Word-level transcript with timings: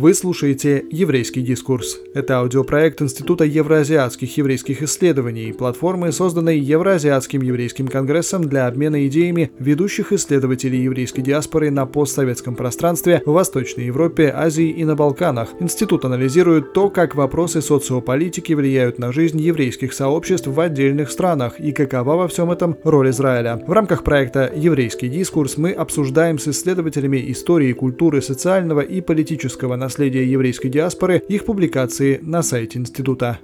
Вы 0.00 0.14
слушаете 0.14 0.82
«Еврейский 0.90 1.42
дискурс». 1.42 2.00
Это 2.14 2.38
аудиопроект 2.38 3.02
Института 3.02 3.44
евроазиатских 3.44 4.34
еврейских 4.38 4.82
исследований, 4.82 5.52
платформы, 5.52 6.10
созданной 6.10 6.58
Евроазиатским 6.58 7.42
еврейским 7.42 7.86
конгрессом 7.86 8.48
для 8.48 8.66
обмена 8.66 9.06
идеями 9.08 9.50
ведущих 9.58 10.14
исследователей 10.14 10.84
еврейской 10.84 11.20
диаспоры 11.20 11.70
на 11.70 11.84
постсоветском 11.84 12.56
пространстве 12.56 13.20
в 13.26 13.32
Восточной 13.32 13.84
Европе, 13.84 14.32
Азии 14.34 14.70
и 14.70 14.86
на 14.86 14.96
Балканах. 14.96 15.50
Институт 15.60 16.06
анализирует 16.06 16.72
то, 16.72 16.88
как 16.88 17.14
вопросы 17.14 17.60
социополитики 17.60 18.54
влияют 18.54 18.98
на 18.98 19.12
жизнь 19.12 19.38
еврейских 19.38 19.92
сообществ 19.92 20.46
в 20.46 20.58
отдельных 20.58 21.10
странах 21.10 21.60
и 21.60 21.72
какова 21.72 22.16
во 22.16 22.26
всем 22.26 22.50
этом 22.50 22.74
роль 22.84 23.10
Израиля. 23.10 23.62
В 23.66 23.72
рамках 23.72 24.02
проекта 24.02 24.50
«Еврейский 24.56 25.10
дискурс» 25.10 25.58
мы 25.58 25.72
обсуждаем 25.72 26.38
с 26.38 26.48
исследователями 26.48 27.22
истории, 27.30 27.74
культуры, 27.74 28.22
социального 28.22 28.80
и 28.80 29.02
политического 29.02 29.76
наследия 29.76 29.89
еврейской 29.98 30.68
диаспоры 30.68 31.22
их 31.28 31.44
публикации 31.44 32.18
на 32.22 32.42
сайте 32.42 32.78
института. 32.78 33.38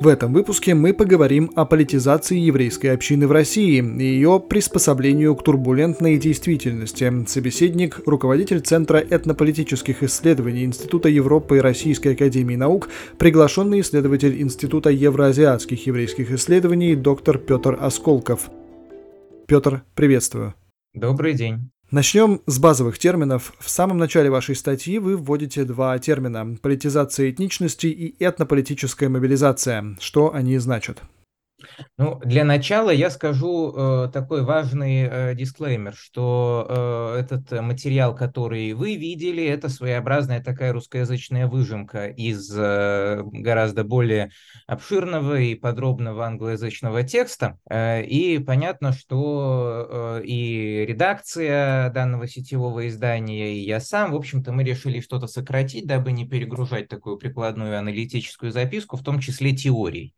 В 0.00 0.06
этом 0.06 0.32
выпуске 0.32 0.74
мы 0.74 0.94
поговорим 0.94 1.50
о 1.56 1.64
политизации 1.64 2.38
еврейской 2.38 2.86
общины 2.86 3.26
в 3.26 3.32
России 3.32 3.82
и 3.82 4.04
ее 4.04 4.38
приспособлению 4.38 5.34
к 5.34 5.42
турбулентной 5.42 6.18
действительности. 6.18 7.12
Собеседник– 7.26 8.00
руководитель 8.06 8.60
Центра 8.60 8.98
этнополитических 8.98 10.04
исследований 10.04 10.62
Института 10.62 11.08
Европы 11.08 11.56
и 11.56 11.60
Российской 11.60 12.12
Академии 12.12 12.54
Наук, 12.54 12.88
приглашенный 13.18 13.80
исследователь 13.80 14.40
Института 14.40 14.90
евроазиатских 14.90 15.84
еврейских 15.88 16.30
исследований 16.30 16.94
доктор 16.94 17.36
Петр 17.36 17.76
Осколков. 17.80 18.50
Петр, 19.48 19.82
приветствую. 19.96 20.54
Добрый 20.94 21.34
день. 21.34 21.70
Начнем 21.90 22.42
с 22.44 22.58
базовых 22.58 22.98
терминов. 22.98 23.54
В 23.60 23.70
самом 23.70 23.96
начале 23.96 24.28
вашей 24.28 24.54
статьи 24.54 24.98
вы 24.98 25.16
вводите 25.16 25.64
два 25.64 25.98
термина– 25.98 26.54
политизация 26.62 27.30
этничности 27.30 27.86
и 27.86 28.14
этнополитическая 28.22 29.08
мобилизация. 29.08 29.96
Что 29.98 30.34
они 30.34 30.58
значат? 30.58 31.00
Ну, 31.96 32.20
для 32.24 32.44
начала 32.44 32.90
я 32.90 33.10
скажу 33.10 33.74
э, 33.74 34.10
такой 34.12 34.42
важный 34.42 35.02
э, 35.02 35.34
дисклеймер, 35.34 35.94
что 35.94 36.66
э, 37.16 37.20
этот 37.20 37.50
материал, 37.60 38.14
который 38.14 38.72
вы 38.74 38.94
видели, 38.96 39.44
это 39.44 39.68
своеобразная 39.68 40.42
такая 40.42 40.72
русскоязычная 40.72 41.48
выжимка 41.48 42.06
из 42.06 42.52
э, 42.56 43.22
гораздо 43.24 43.82
более 43.82 44.30
обширного 44.68 45.40
и 45.40 45.56
подробного 45.56 46.26
англоязычного 46.26 47.02
текста. 47.02 47.58
Э, 47.68 48.04
и 48.04 48.38
понятно, 48.38 48.92
что 48.92 50.20
э, 50.20 50.24
и 50.24 50.86
редакция 50.86 51.90
данного 51.90 52.28
сетевого 52.28 52.86
издания, 52.86 53.54
и 53.54 53.64
я 53.64 53.80
сам, 53.80 54.12
в 54.12 54.16
общем-то, 54.16 54.52
мы 54.52 54.62
решили 54.62 55.00
что-то 55.00 55.26
сократить, 55.26 55.86
дабы 55.86 56.12
не 56.12 56.26
перегружать 56.28 56.88
такую 56.88 57.16
прикладную 57.18 57.78
аналитическую 57.78 58.52
записку, 58.52 58.96
в 58.96 59.02
том 59.02 59.18
числе 59.18 59.56
теорией. 59.56 60.14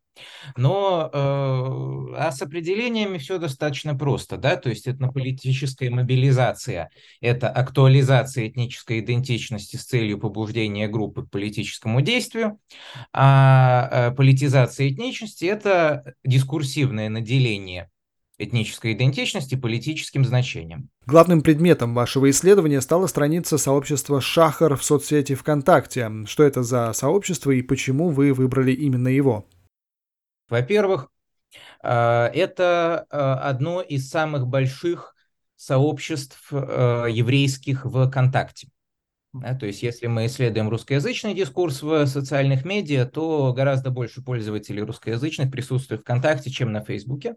Но 0.56 1.11
э, 1.12 2.16
а 2.16 2.33
с 2.33 2.42
определениями 2.42 3.19
все 3.19 3.39
достаточно 3.39 3.94
просто, 3.94 4.36
да, 4.36 4.56
то 4.56 4.69
есть 4.69 4.89
этнополитическая 4.89 5.91
мобилизация– 5.91 6.91
это 7.20 7.48
актуализация 7.48 8.48
этнической 8.48 9.00
идентичности 9.00 9.77
с 9.77 9.84
целью 9.84 10.19
побуждения 10.19 10.88
группы 10.88 11.25
к 11.25 11.31
политическому 11.31 12.00
действию, 12.00 12.58
а 13.12 13.88
э, 13.91 14.14
политизация 14.14 14.88
этничности– 14.88 15.44
это 15.47 16.14
дискурсивное 16.25 17.08
наделение 17.08 17.91
этнической 18.41 18.94
идентичности 18.94 19.55
политическим 19.55 20.25
значением. 20.25 20.88
Главным 21.06 21.42
предметом 21.42 21.94
вашего 21.94 22.31
исследования 22.31 22.81
стала 22.81 23.06
страница 23.06 23.59
сообщества 23.59 24.20
Шахар 24.20 24.76
в 24.76 24.84
соцсети 24.84 25.34
ВКонтакте. 25.34 26.10
Что 26.26 26.44
это 26.44 26.62
за 26.62 26.93
сообщество 26.94 27.50
и 27.50 27.62
почему 27.62 28.09
вы 28.09 28.32
выбрали 28.32 28.72
именно 28.72 29.09
его? 29.09 29.47
Во-первых, 30.50 31.09
а, 31.83 32.28
это 32.28 33.06
а, 33.11 33.49
одно 33.49 33.81
из 33.81 34.09
самых 34.11 34.47
больших 34.47 35.15
сообществ 35.56 36.49
а, 36.53 37.06
еврейских 37.06 37.84
в 37.84 38.11
контакте. 38.11 38.69
Да, 39.33 39.55
то 39.55 39.65
есть, 39.65 39.84
если 39.84 40.09
мы 40.09 40.27
исследуем 40.27 40.69
русскоязычный 40.69 41.34
дискурс 41.34 41.83
в 41.83 42.05
социальных 42.06 42.65
медиа, 42.65 43.05
то 43.05 43.53
гораздо 43.53 43.91
больше 43.91 44.22
пользователей 44.22 44.83
русскоязычных 44.83 45.53
присутствует 45.53 46.00
ВКонтакте, 46.00 46.50
чем 46.50 46.72
на 46.72 46.82
Фейсбуке. 46.82 47.37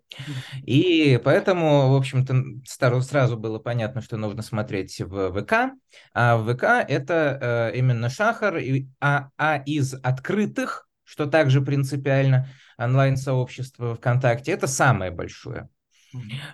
И 0.65 1.21
поэтому, 1.23 1.91
в 1.91 1.95
общем-то, 1.95 2.33
сразу 2.65 3.37
было 3.37 3.59
понятно, 3.59 4.01
что 4.01 4.17
нужно 4.17 4.41
смотреть 4.41 5.01
в 5.01 5.39
ВК. 5.39 5.75
А 6.15 6.37
в 6.37 6.51
ВК 6.51 6.63
это 6.63 7.71
именно 7.75 8.09
шахар, 8.09 8.59
а, 8.99 9.29
а 9.37 9.57
из 9.57 9.93
открытых, 9.93 10.89
что 11.03 11.27
также 11.27 11.61
принципиально, 11.61 12.49
онлайн-сообщество 12.77 13.95
ВКонтакте, 13.95 14.51
это 14.51 14.67
самое 14.67 15.11
большое. 15.11 15.69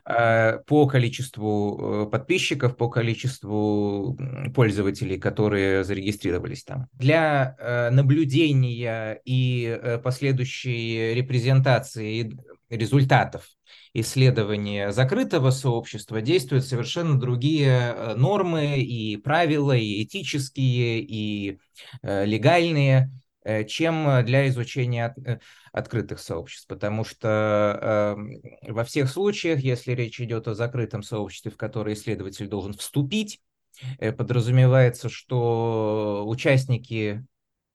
Э, 0.05 0.59
по 0.65 0.87
количеству 0.87 2.05
э, 2.05 2.09
подписчиков, 2.09 2.77
по 2.77 2.89
количеству 2.89 4.17
пользователей, 4.55 5.17
которые 5.17 5.83
зарегистрировались 5.83 6.63
там. 6.63 6.87
Для 6.93 7.55
э, 7.59 7.89
наблюдения 7.89 9.19
и 9.25 9.99
последующей 10.03 11.13
репрезентации 11.13 12.37
результатов 12.69 13.47
исследования 13.93 14.91
закрытого 14.91 15.49
сообщества 15.49 16.21
действуют 16.21 16.65
совершенно 16.65 17.19
другие 17.19 18.13
нормы 18.15 18.79
и 18.79 19.17
правила, 19.17 19.75
и 19.75 20.03
этические, 20.03 21.01
и 21.01 21.59
легальные, 22.03 23.11
чем 23.67 24.25
для 24.25 24.47
изучения 24.49 25.15
открытых 25.71 26.19
сообществ, 26.19 26.67
потому 26.67 27.03
что 27.03 28.17
э, 28.65 28.71
во 28.71 28.83
всех 28.83 29.09
случаях, 29.09 29.59
если 29.59 29.93
речь 29.93 30.19
идет 30.19 30.47
о 30.47 30.55
закрытом 30.55 31.03
сообществе, 31.03 31.51
в 31.51 31.57
которое 31.57 31.93
исследователь 31.93 32.47
должен 32.47 32.73
вступить, 32.73 33.41
э, 33.99 34.11
подразумевается, 34.11 35.09
что 35.09 36.23
участники 36.27 37.23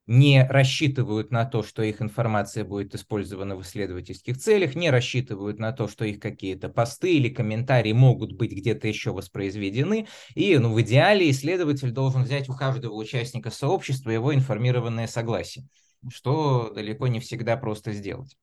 не 0.06 0.47
рассчитывают 0.47 1.31
на 1.31 1.44
то, 1.44 1.62
что 1.62 1.82
их 1.82 2.03
информация 2.03 2.65
будет 2.65 2.94
использована 2.94 3.56
в 3.56 3.62
исследовательских 3.62 4.37
целях, 4.37 4.75
не 4.75 4.91
рассчитывают 4.91 5.59
на 5.59 5.72
то, 5.72 5.88
что 5.88 6.04
их 6.04 6.20
какие-то 6.20 6.69
посты 6.69 7.15
или 7.15 7.28
комментарии 7.28 7.92
могут 7.92 8.32
быть 8.32 8.53
где-то 8.53 8.87
еще 8.88 9.12
воспроизведены. 9.12 10.06
И 10.34 10.56
ну, 10.59 10.72
в 10.72 10.81
идеале 10.82 11.31
исследователь 11.31 11.91
должен 11.91 12.25
взять 12.25 12.48
у 12.48 12.54
каждого 12.54 12.94
участника 12.94 13.50
сообщества 13.50 14.10
его 14.10 14.34
информированное 14.34 15.06
согласие 15.06 15.66
что 16.10 16.71
далеко 16.75 17.06
не 17.06 17.21
всегда 17.21 17.56
просто 17.56 17.92
сделать. 17.92 18.36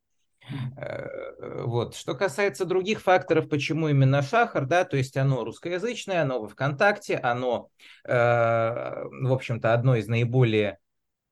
Э, 0.77 1.63
вот. 1.63 1.95
Что 1.95 2.15
касается 2.15 2.65
других 2.65 3.01
факторов, 3.01 3.49
почему 3.49 3.89
именно 3.89 4.21
Шахар, 4.21 4.65
да, 4.65 4.83
то 4.83 4.97
есть 4.97 5.17
оно 5.17 5.43
русскоязычное, 5.43 6.23
оно 6.23 6.41
во 6.41 6.47
ВКонтакте, 6.47 7.17
оно, 7.17 7.69
э, 8.05 8.11
в 8.11 9.31
общем-то, 9.31 9.73
одно 9.73 9.95
из 9.95 10.07
наиболее 10.07 10.79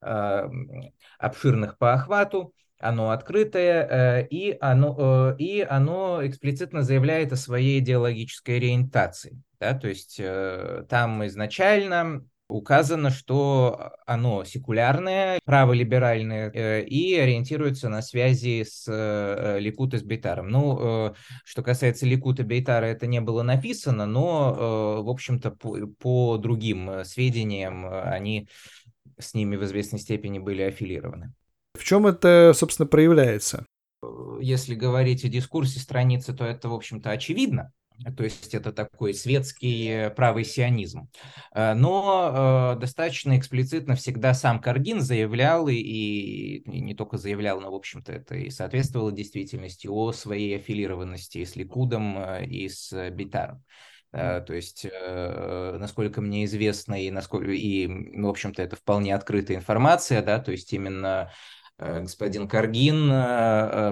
обширных 0.02 1.78
по 1.78 1.94
охвату, 1.94 2.54
оно 2.80 3.12
открытое, 3.12 3.88
э, 4.22 4.28
и, 4.30 4.58
оно, 4.60 5.34
э, 5.34 5.36
и 5.38 5.62
оно 5.62 6.26
эксплицитно 6.26 6.82
заявляет 6.82 7.34
о 7.34 7.36
своей 7.36 7.80
идеологической 7.80 8.58
ориентации. 8.58 9.42
Да, 9.60 9.74
то 9.74 9.90
есть 9.90 10.16
э, 10.20 10.86
там 10.88 11.26
изначально 11.28 12.24
указано, 12.48 13.12
что 13.12 13.92
оно 14.08 14.44
секулярное, 14.44 15.40
праволиберальное 15.46 16.50
и 16.80 17.16
ориентируется 17.16 17.90
на 17.90 18.02
связи 18.02 18.66
с 18.68 18.88
Ликут 19.60 19.94
и 19.94 20.00
с 20.00 20.02
Бейтаром. 20.02 20.50
Ну, 20.50 21.14
что 21.46 21.62
касается 21.62 22.08
Ликута 22.08 22.42
и 22.42 22.46
Бейтара, 22.46 22.86
это 22.86 23.06
не 23.06 23.22
было 23.22 23.44
написано, 23.44 24.08
но, 24.08 25.04
в 25.04 25.10
общем-то, 25.12 25.52
по, 25.52 25.78
по 26.00 26.38
другим 26.38 27.04
сведениям 27.04 27.86
они 27.88 28.50
с 29.20 29.34
ними 29.34 29.56
в 29.56 29.64
известной 29.66 30.00
степени 30.00 30.40
были 30.40 30.62
аффилированы. 30.62 31.34
В 31.78 31.84
чем 31.84 32.08
это, 32.08 32.54
собственно, 32.56 32.88
проявляется? 32.88 33.66
Если 34.42 34.76
говорить 34.76 35.26
о 35.26 35.30
дискурсе 35.30 35.80
страницы, 35.80 36.34
то 36.34 36.46
это, 36.46 36.70
в 36.70 36.74
общем-то, 36.74 37.12
очевидно 37.12 37.72
то 38.16 38.24
есть 38.24 38.54
это 38.54 38.72
такой 38.72 39.14
светский 39.14 39.88
э, 39.88 40.10
правый 40.10 40.46
сионизм. 40.46 41.10
Э, 41.54 41.74
но 41.74 42.76
э, 42.76 42.80
достаточно 42.80 43.38
эксплицитно 43.38 43.96
всегда 43.96 44.34
сам 44.34 44.60
Каргин 44.60 45.02
заявлял, 45.02 45.68
и, 45.68 45.76
и 45.76 46.82
не 46.82 46.96
только 46.96 47.18
заявлял, 47.18 47.60
но, 47.60 47.72
в 47.72 47.76
общем-то, 47.76 48.12
это 48.12 48.36
и 48.36 48.50
соответствовало 48.50 49.12
действительности 49.12 49.88
о 49.88 50.12
своей 50.12 50.56
аффилированности 50.58 51.44
с 51.44 51.56
Ликудом 51.56 52.42
и 52.44 52.70
с 52.70 53.10
Битаром. 53.12 53.64
Uh, 54.12 54.42
то 54.42 54.56
есть, 54.56 54.86
uh, 54.86 55.78
насколько 55.78 56.20
мне 56.20 56.46
известно, 56.46 57.00
и, 57.00 57.12
насколько, 57.12 57.52
и, 57.52 57.86
в 58.20 58.28
общем-то, 58.28 58.60
это 58.64 58.76
вполне 58.76 59.14
открытая 59.14 59.58
информация, 59.58 60.24
да, 60.24 60.40
то 60.40 60.52
есть 60.52 60.74
именно 60.74 61.32
uh, 61.78 62.02
господин 62.02 62.48
Каргин 62.48 63.08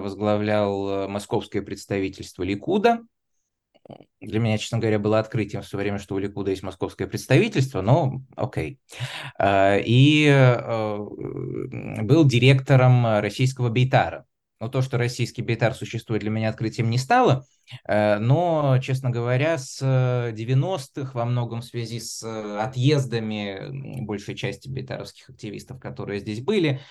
возглавлял 0.01 1.07
московское 1.07 1.61
представительство 1.61 2.41
Ликуда, 2.41 3.03
для 4.19 4.39
меня, 4.39 4.57
честно 4.57 4.79
говоря, 4.79 4.97
было 4.99 5.19
открытием 5.19 5.61
в 5.61 5.67
свое 5.67 5.83
время, 5.83 5.99
что 5.99 6.15
у 6.15 6.17
Ликуда 6.17 6.49
есть 6.49 6.63
московское 6.63 7.07
представительство, 7.07 7.81
но 7.81 8.21
окей. 8.35 8.81
И 9.41 10.27
э, 10.27 10.97
был 12.01 12.25
директором 12.25 13.19
российского 13.21 13.69
Бейтара. 13.69 14.25
Но 14.59 14.69
то, 14.69 14.81
что 14.81 14.97
российский 14.97 15.41
Бейтар 15.41 15.73
существует, 15.73 16.21
для 16.21 16.31
меня 16.31 16.49
открытием 16.49 16.89
не 16.89 16.97
стало. 16.97 17.45
Э, 17.87 18.17
но, 18.17 18.79
честно 18.81 19.09
говоря, 19.09 19.57
с 19.57 19.81
90-х 19.81 21.11
во 21.13 21.25
многом 21.25 21.61
в 21.61 21.65
связи 21.65 21.99
с 21.99 22.23
отъездами 22.59 24.01
большей 24.01 24.35
части 24.35 24.67
бейтаровских 24.67 25.29
активистов, 25.29 25.79
которые 25.79 26.19
здесь 26.19 26.41
были, 26.41 26.81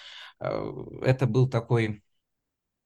э, 0.41 0.75
это 1.03 1.27
был 1.27 1.49
такой 1.49 2.03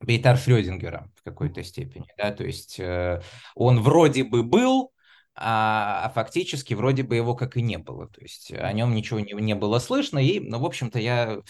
Бейтар 0.00 0.38
Шрёдингера 0.38 1.10
в 1.14 1.22
какой-то 1.22 1.62
степени. 1.62 2.06
Да? 2.16 2.32
То 2.32 2.44
есть 2.44 2.80
э, 2.80 3.20
он 3.54 3.80
вроде 3.80 4.24
бы 4.24 4.42
был, 4.42 4.92
а, 5.34 6.04
а 6.04 6.10
фактически 6.10 6.74
вроде 6.74 7.02
бы 7.02 7.16
его 7.16 7.34
как 7.34 7.56
и 7.56 7.62
не 7.62 7.76
было. 7.78 8.08
То 8.08 8.20
есть 8.22 8.50
о 8.52 8.72
нем 8.72 8.94
ничего 8.94 9.20
не, 9.20 9.32
не 9.34 9.54
было 9.54 9.78
слышно. 9.78 10.18
И, 10.18 10.40
ну, 10.40 10.58
в 10.58 10.64
общем-то, 10.64 10.98
я 10.98 11.40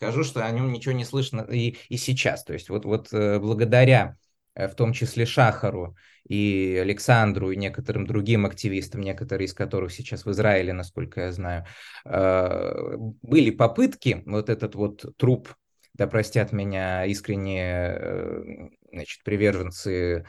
скажу, 0.00 0.24
что 0.24 0.46
о 0.46 0.50
нем 0.50 0.72
ничего 0.72 0.94
не 0.94 1.04
слышно 1.04 1.42
и, 1.42 1.76
и 1.90 1.98
сейчас. 1.98 2.42
То 2.42 2.54
есть 2.54 2.70
вот, 2.70 2.86
вот 2.86 3.12
э, 3.12 3.38
благодаря 3.38 4.16
э, 4.54 4.66
в 4.66 4.74
том 4.74 4.94
числе 4.94 5.26
Шахару 5.26 5.94
и 6.26 6.78
Александру 6.80 7.50
и 7.50 7.56
некоторым 7.56 8.06
другим 8.06 8.46
активистам, 8.46 9.02
некоторые 9.02 9.44
из 9.44 9.52
которых 9.52 9.92
сейчас 9.92 10.24
в 10.24 10.30
Израиле, 10.30 10.72
насколько 10.72 11.20
я 11.20 11.32
знаю, 11.32 11.66
э, 12.06 12.94
были 13.20 13.50
попытки 13.50 14.22
вот 14.24 14.48
этот 14.48 14.74
вот 14.74 15.04
труп 15.18 15.54
да 15.92 16.06
простят 16.06 16.52
меня 16.52 17.04
искренние 17.04 17.98
э, 18.00 18.68
значит, 18.92 19.22
приверженцы 19.22 20.24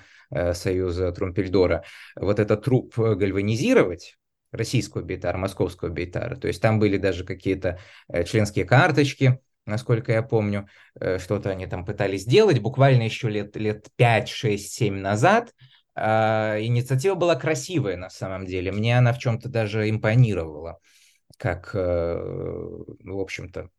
Союза 0.54 1.12
Трумпельдора, 1.12 1.84
вот 2.16 2.40
этот 2.40 2.64
труп 2.64 2.98
гальванизировать, 2.98 4.18
российского 4.52 5.02
бейтара, 5.02 5.38
московского 5.38 5.90
бейтара. 5.90 6.38
То 6.38 6.48
есть 6.48 6.62
там 6.62 6.80
были 6.80 6.96
даже 6.96 7.26
какие-то 7.26 7.80
членские 8.26 8.64
карточки, 8.64 9.42
насколько 9.72 10.12
я 10.12 10.22
помню, 10.22 10.68
что-то 11.18 11.50
они 11.50 11.66
там 11.66 11.86
пытались 11.86 12.22
сделать, 12.24 12.60
буквально 12.60 13.04
еще 13.04 13.30
лет, 13.30 13.56
лет 13.56 13.88
5, 13.96 14.30
6, 14.30 14.72
7 14.72 14.96
назад. 15.00 15.54
А, 15.96 16.58
инициатива 16.60 17.16
была 17.16 17.36
красивая 17.36 17.98
на 17.98 18.10
самом 18.10 18.46
деле, 18.46 18.72
мне 18.72 18.98
она 18.98 19.14
в 19.14 19.18
чем-то 19.18 19.50
даже 19.50 19.90
импонировала, 19.90 20.80
как, 21.38 21.74
в 21.74 23.20
общем-то, 23.20 23.70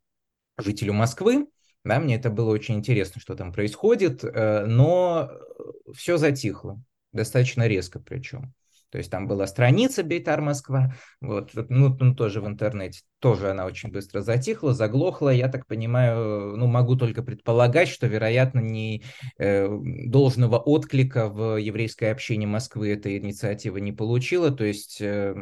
жителю 0.58 0.92
Москвы. 0.92 1.46
Да, 1.84 1.98
мне 1.98 2.16
это 2.16 2.30
было 2.30 2.50
очень 2.50 2.76
интересно, 2.76 3.20
что 3.20 3.34
там 3.34 3.52
происходит, 3.52 4.22
э, 4.22 4.64
но 4.66 5.30
все 5.94 6.16
затихло, 6.16 6.80
достаточно 7.12 7.66
резко 7.66 7.98
причем. 7.98 8.54
То 8.92 8.98
есть 8.98 9.10
там 9.10 9.26
была 9.26 9.46
страница 9.46 10.02
Бейтар 10.02 10.42
Москва, 10.42 10.94
вот, 11.22 11.52
ну, 11.54 11.96
ну, 11.98 12.14
тоже 12.14 12.42
в 12.42 12.46
интернете, 12.46 13.00
тоже 13.20 13.50
она 13.50 13.64
очень 13.64 13.90
быстро 13.90 14.20
затихла, 14.20 14.74
заглохла. 14.74 15.30
Я 15.30 15.48
так 15.48 15.66
понимаю, 15.66 16.58
ну, 16.58 16.66
могу 16.66 16.94
только 16.94 17.22
предполагать, 17.22 17.88
что, 17.88 18.06
вероятно, 18.06 18.60
не 18.60 19.02
э, 19.38 19.66
должного 20.06 20.58
отклика 20.58 21.30
в 21.30 21.56
еврейской 21.56 22.12
общине 22.12 22.46
Москвы 22.46 22.90
эта 22.90 23.16
инициатива 23.16 23.78
не 23.78 23.92
получила. 23.92 24.50
То 24.50 24.64
есть 24.64 25.00
э, 25.00 25.34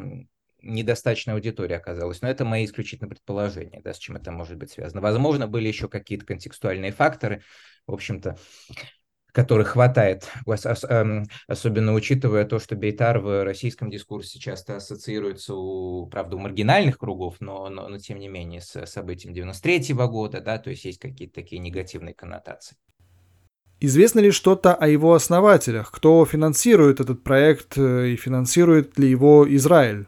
недостаточная 0.62 1.34
аудитория 1.34 1.76
оказалась. 1.76 2.22
Но 2.22 2.28
это 2.28 2.44
мои 2.44 2.64
исключительно 2.64 3.08
предположения, 3.08 3.80
да, 3.82 3.92
с 3.92 3.98
чем 3.98 4.14
это 4.14 4.30
может 4.30 4.58
быть 4.58 4.70
связано. 4.70 5.00
Возможно, 5.00 5.48
были 5.48 5.66
еще 5.66 5.88
какие-то 5.88 6.24
контекстуальные 6.24 6.92
факторы, 6.92 7.42
в 7.88 7.94
общем-то, 7.94 8.36
которых 9.32 9.68
хватает, 9.68 10.28
эм, 10.88 11.24
особенно 11.46 11.94
учитывая 11.94 12.44
то, 12.44 12.58
что 12.58 12.76
Бейтар 12.76 13.18
в 13.18 13.44
российском 13.44 13.90
дискурсе 13.90 14.38
часто 14.38 14.76
ассоциируется, 14.76 15.54
у, 15.54 16.06
правда, 16.06 16.36
у 16.36 16.38
маргинальных 16.38 16.98
кругов, 16.98 17.36
но, 17.40 17.68
но, 17.68 17.88
но 17.88 17.98
тем 17.98 18.18
не 18.18 18.28
менее 18.28 18.60
с 18.60 18.86
событием 18.86 19.34
93 19.34 19.92
-го 19.94 20.08
года, 20.08 20.40
да, 20.40 20.58
то 20.58 20.70
есть 20.70 20.84
есть 20.84 20.98
какие-то 20.98 21.34
такие 21.34 21.58
негативные 21.60 22.14
коннотации. 22.14 22.76
Известно 23.82 24.20
ли 24.20 24.30
что-то 24.30 24.74
о 24.74 24.86
его 24.86 25.14
основателях? 25.14 25.90
Кто 25.90 26.26
финансирует 26.26 27.00
этот 27.00 27.24
проект 27.24 27.78
э, 27.78 28.10
и 28.10 28.16
финансирует 28.16 28.98
ли 28.98 29.08
его 29.08 29.46
Израиль? 29.56 30.06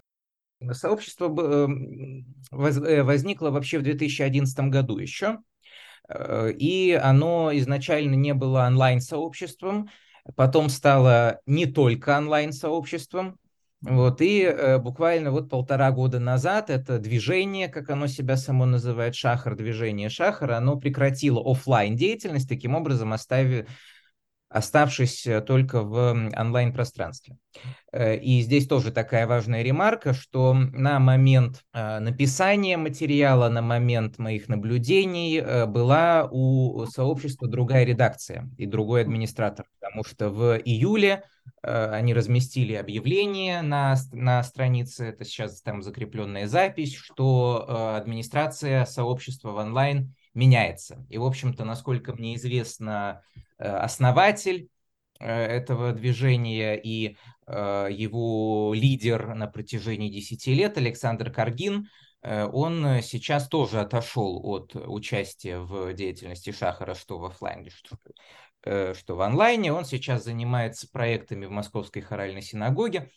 Сообщество 0.72 1.26
эм, 1.26 2.26
э, 2.52 3.02
возникло 3.02 3.50
вообще 3.50 3.78
в 3.78 3.82
2011 3.82 4.58
году 4.68 4.98
еще, 4.98 5.38
и 6.08 6.98
оно 7.02 7.50
изначально 7.54 8.14
не 8.14 8.34
было 8.34 8.66
онлайн-сообществом, 8.66 9.88
потом 10.36 10.68
стало 10.68 11.40
не 11.46 11.66
только 11.66 12.16
онлайн-сообществом, 12.16 13.38
вот, 13.82 14.20
и 14.20 14.42
э, 14.42 14.78
буквально 14.78 15.32
вот 15.32 15.50
полтора 15.50 15.90
года 15.90 16.20
назад 16.20 16.70
это 16.70 17.00
движение, 17.00 17.66
как 17.66 17.90
оно 17.90 18.06
себя 18.06 18.36
само 18.36 18.64
называет, 18.64 19.16
шахар, 19.16 19.56
движение 19.56 20.08
шахар, 20.08 20.52
оно 20.52 20.76
прекратило 20.76 21.42
офлайн 21.44 21.96
деятельность, 21.96 22.48
таким 22.48 22.76
образом 22.76 23.12
оставив, 23.12 23.66
оставшись 24.52 25.26
только 25.46 25.82
в 25.82 26.30
онлайн-пространстве. 26.36 27.36
Э, 27.92 28.16
и 28.16 28.40
здесь 28.40 28.66
тоже 28.66 28.90
такая 28.90 29.26
важная 29.26 29.62
ремарка, 29.62 30.14
что 30.14 30.54
на 30.54 30.98
момент 30.98 31.62
э, 31.72 31.98
написания 31.98 32.76
материала, 32.76 33.48
на 33.48 33.62
момент 33.62 34.18
моих 34.18 34.48
наблюдений 34.48 35.38
э, 35.38 35.66
была 35.66 36.28
у 36.30 36.86
сообщества 36.86 37.48
другая 37.48 37.84
редакция 37.84 38.48
и 38.56 38.66
другой 38.66 39.02
администратор, 39.02 39.66
потому 39.80 40.04
что 40.04 40.30
в 40.30 40.56
июле 40.58 41.24
они 41.62 42.14
разместили 42.14 42.74
объявление 42.74 43.62
на, 43.62 43.96
на 44.12 44.44
странице, 44.44 45.06
это 45.06 45.24
сейчас 45.24 45.60
там 45.60 45.82
закрепленная 45.82 46.46
запись, 46.46 46.94
что 46.94 47.96
администрация 47.96 48.84
сообщества 48.84 49.50
в 49.50 49.56
онлайн 49.56 50.14
меняется. 50.34 51.06
И, 51.08 51.18
в 51.18 51.24
общем-то, 51.24 51.64
насколько 51.64 52.12
мне 52.14 52.34
известно, 52.36 53.22
основатель 53.58 54.68
этого 55.18 55.92
движения 55.92 56.74
и 56.74 57.16
Э, 57.46 57.88
его 57.90 58.72
лидер 58.74 59.34
на 59.34 59.46
протяжении 59.46 60.08
10 60.08 60.46
лет, 60.48 60.78
Александр 60.78 61.30
Каргин, 61.30 61.88
э, 62.22 62.46
он 62.46 63.02
сейчас 63.02 63.48
тоже 63.48 63.80
отошел 63.80 64.40
от 64.44 64.74
участия 64.74 65.58
в 65.58 65.92
деятельности 65.92 66.50
Шахара, 66.50 66.94
что 66.94 67.18
в 67.18 67.24
офлайне, 67.24 67.70
что, 67.70 67.96
э, 68.64 68.94
что 68.94 69.16
в 69.16 69.20
онлайне. 69.22 69.72
Он 69.72 69.84
сейчас 69.84 70.24
занимается 70.24 70.88
проектами 70.90 71.46
в 71.46 71.50
Московской 71.50 72.02
хоральной 72.02 72.42
синагоге 72.42 73.10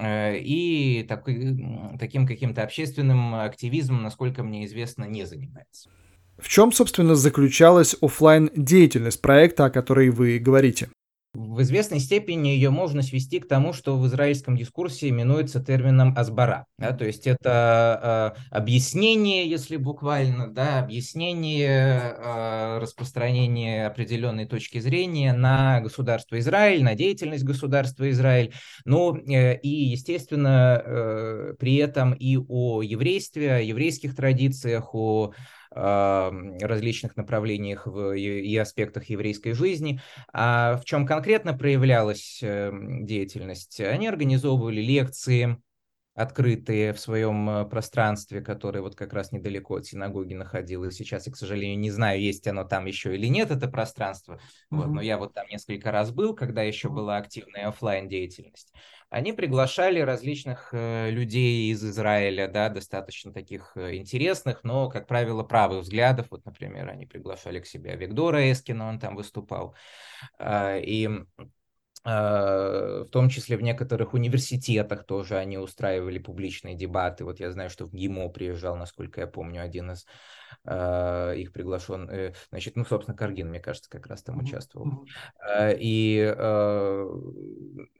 и 0.00 1.04
такой, 1.06 1.98
таким 1.98 2.26
каким-то 2.26 2.62
общественным 2.62 3.34
активизмом, 3.34 4.02
насколько 4.02 4.42
мне 4.42 4.64
известно, 4.64 5.04
не 5.04 5.26
занимается. 5.26 5.90
В 6.38 6.48
чем, 6.48 6.72
собственно, 6.72 7.14
заключалась 7.14 7.96
офлайн 8.00 8.50
деятельность 8.56 9.20
проекта, 9.20 9.66
о 9.66 9.70
которой 9.70 10.10
вы 10.10 10.38
говорите? 10.38 10.88
В 11.34 11.62
известной 11.62 11.98
степени 11.98 12.48
ее 12.48 12.68
можно 12.68 13.00
свести 13.00 13.40
к 13.40 13.48
тому, 13.48 13.72
что 13.72 13.96
в 13.96 14.06
израильском 14.06 14.54
дискурсе 14.54 15.08
именуется 15.08 15.64
термином 15.64 16.12
«азбара». 16.14 16.66
Да, 16.76 16.92
то 16.92 17.06
есть 17.06 17.26
это 17.26 18.34
э, 18.36 18.40
объяснение, 18.50 19.48
если 19.48 19.78
буквально, 19.78 20.52
да, 20.52 20.80
объяснение 20.80 22.16
э, 22.18 22.78
распространения 22.80 23.86
определенной 23.86 24.44
точки 24.44 24.78
зрения 24.78 25.32
на 25.32 25.80
государство 25.80 26.38
Израиль, 26.38 26.84
на 26.84 26.94
деятельность 26.94 27.44
государства 27.44 28.10
Израиль. 28.10 28.52
Ну 28.84 29.16
э, 29.16 29.58
и, 29.58 29.68
естественно, 29.68 30.82
э, 30.84 31.54
при 31.58 31.76
этом 31.76 32.12
и 32.12 32.36
о 32.36 32.82
еврействе, 32.82 33.54
о 33.54 33.60
еврейских 33.60 34.14
традициях, 34.14 34.94
о 34.94 35.32
различных 35.74 37.16
направлениях 37.16 37.86
в, 37.86 38.12
и 38.12 38.56
аспектах 38.56 39.04
еврейской 39.10 39.52
жизни. 39.52 40.00
А 40.32 40.76
в 40.76 40.84
чем 40.84 41.06
конкретно 41.06 41.54
проявлялась 41.54 42.40
эм, 42.42 43.06
деятельность? 43.06 43.80
Они 43.80 44.06
организовывали 44.06 44.80
лекции, 44.80 45.56
открытые 46.14 46.92
в 46.92 47.00
своем 47.00 47.48
э, 47.48 47.64
пространстве, 47.64 48.42
которое 48.42 48.80
вот 48.82 48.94
как 48.94 49.12
раз 49.12 49.32
недалеко 49.32 49.76
от 49.76 49.86
синагоги 49.86 50.34
находилось. 50.34 50.96
Сейчас 50.96 51.26
я, 51.26 51.32
к 51.32 51.36
сожалению, 51.36 51.78
не 51.78 51.90
знаю, 51.90 52.20
есть 52.20 52.46
оно 52.46 52.64
там 52.64 52.86
еще 52.86 53.14
или 53.14 53.26
нет, 53.26 53.50
это 53.50 53.68
пространство. 53.68 54.34
Mm-hmm. 54.34 54.76
Вот, 54.76 54.86
но 54.88 55.00
я 55.00 55.16
вот 55.16 55.32
там 55.32 55.46
несколько 55.48 55.90
раз 55.90 56.10
был, 56.10 56.34
когда 56.34 56.62
еще 56.62 56.90
была 56.90 57.16
активная 57.16 57.68
офлайн 57.68 58.08
деятельность. 58.08 58.72
Они 59.08 59.32
приглашали 59.32 60.00
различных 60.00 60.70
э, 60.72 61.10
людей 61.10 61.70
из 61.70 61.84
Израиля, 61.84 62.48
да, 62.48 62.68
достаточно 62.68 63.32
таких 63.32 63.72
э, 63.74 63.96
интересных, 63.96 64.64
но, 64.64 64.88
как 64.88 65.06
правило, 65.06 65.42
правых 65.42 65.82
взглядов. 65.82 66.26
Вот, 66.30 66.44
например, 66.44 66.88
они 66.88 67.06
приглашали 67.06 67.60
к 67.60 67.66
себе 67.66 67.96
Виктора 67.96 68.50
Эскина, 68.50 68.88
он 68.88 68.98
там 68.98 69.16
выступал. 69.16 69.74
Э, 70.38 70.80
и 70.80 71.08
в 72.04 73.06
том 73.12 73.28
числе 73.28 73.56
в 73.56 73.62
некоторых 73.62 74.12
университетах 74.12 75.04
тоже 75.04 75.36
они 75.36 75.56
устраивали 75.56 76.18
публичные 76.18 76.74
дебаты. 76.74 77.24
Вот 77.24 77.38
я 77.38 77.50
знаю, 77.52 77.70
что 77.70 77.86
в 77.86 77.92
ГИМО 77.92 78.28
приезжал, 78.30 78.76
насколько 78.76 79.20
я 79.20 79.26
помню, 79.28 79.62
один 79.62 79.92
из 79.92 80.04
э, 80.64 81.34
их 81.36 81.52
приглашен, 81.52 82.08
э, 82.10 82.32
значит, 82.50 82.76
ну, 82.76 82.84
собственно, 82.84 83.16
Каргин, 83.16 83.48
мне 83.48 83.60
кажется, 83.60 83.90
как 83.90 84.06
раз 84.06 84.22
там 84.22 84.38
участвовал. 84.38 85.04
Э, 85.46 85.76
и, 85.78 86.34
э, 86.36 87.06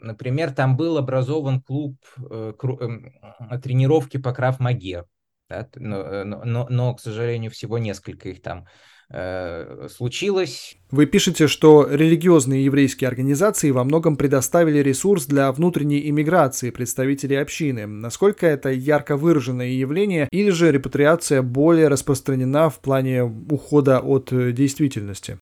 например, 0.00 0.52
там 0.52 0.76
был 0.76 0.98
образован 0.98 1.60
клуб 1.60 1.96
э, 2.18 2.52
э, 2.60 3.58
тренировки 3.58 4.16
по 4.16 4.32
крав-маге, 4.32 5.04
да? 5.48 5.68
но, 5.76 6.24
но, 6.24 6.66
но, 6.68 6.94
к 6.94 7.00
сожалению, 7.00 7.50
всего 7.50 7.78
несколько 7.78 8.28
их 8.28 8.42
там 8.42 8.66
Э, 9.14 9.88
случилось. 9.94 10.76
Вы 10.90 11.04
пишете, 11.04 11.46
что 11.46 11.86
религиозные 11.90 12.64
еврейские 12.64 13.08
организации 13.08 13.70
во 13.70 13.84
многом 13.84 14.16
предоставили 14.16 14.78
ресурс 14.78 15.26
для 15.26 15.52
внутренней 15.52 16.08
иммиграции 16.08 16.70
представителей 16.70 17.36
общины. 17.36 17.86
Насколько 17.86 18.46
это 18.46 18.70
ярко 18.70 19.18
выраженное 19.18 19.68
явление 19.68 20.28
или 20.32 20.48
же 20.48 20.72
репатриация 20.72 21.42
более 21.42 21.88
распространена 21.88 22.70
в 22.70 22.80
плане 22.80 23.22
ухода 23.22 24.00
от 24.00 24.32
э, 24.32 24.52
действительности? 24.52 25.38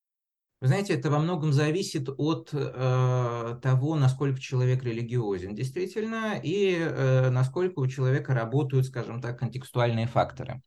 Вы 0.61 0.67
знаете, 0.67 0.93
это 0.93 1.11
во 1.11 1.19
многом 1.19 1.55
зависит 1.55 2.11
от 2.19 2.51
э, 2.53 3.59
того, 3.63 3.97
насколько 3.97 4.39
человек 4.39 4.83
религиозен 4.85 5.55
действительно 5.55 6.39
и 6.43 6.77
э, 6.79 7.31
насколько 7.31 7.79
у 7.79 7.87
человека 7.87 8.35
работают, 8.35 8.85
скажем 8.85 9.23
так, 9.23 9.39
контекстуальные 9.39 10.07
факторы. 10.07 10.63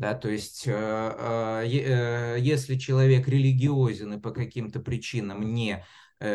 Да, 0.00 0.14
то 0.14 0.30
есть, 0.30 0.66
э, 0.66 0.72
э, 0.72 1.66
э, 1.66 2.36
если 2.40 2.76
человек 2.76 3.28
религиозен 3.28 4.14
и 4.14 4.20
по 4.20 4.30
каким-то 4.30 4.80
причинам 4.80 5.42
не 5.54 5.84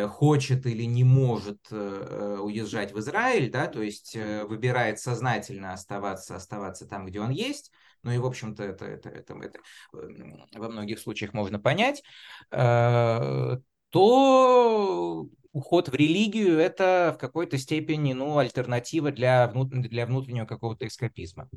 хочет 0.07 0.65
или 0.65 0.81
не 0.81 1.03
может 1.03 1.71
уезжать 1.71 2.91
в 2.91 2.97
Израиль, 2.97 3.51
да, 3.51 3.67
то 3.67 3.83
есть 3.83 4.17
выбирает 4.49 4.97
сознательно 4.97 5.73
оставаться, 5.73 6.35
оставаться 6.35 6.87
там, 6.87 7.05
где 7.05 7.21
он 7.21 7.29
есть, 7.29 7.71
ну 8.05 8.11
и, 8.11 8.17
в 8.17 8.25
общем-то, 8.25 8.63
это, 8.63 8.85
это, 8.85 9.09
это, 9.09 9.33
это 9.33 9.59
во 9.91 10.69
многих 10.69 10.99
случаях 10.99 11.33
можно 11.33 11.59
понять, 11.59 12.01
то 13.89 15.29
уход 15.55 15.87
в 15.87 15.95
религию– 15.95 16.57
это 16.59 17.13
в 17.15 17.17
какой-то 17.17 17.57
степени 17.57 18.11
ну, 18.11 18.37
альтернатива 18.37 19.11
для, 19.11 19.47
внут... 19.47 19.69
для 19.69 20.05
внутреннего 20.05 20.45
какого-то 20.45 20.85
эскапизма. 20.85 21.49